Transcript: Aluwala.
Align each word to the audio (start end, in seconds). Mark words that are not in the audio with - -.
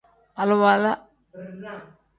Aluwala. 0.41 0.91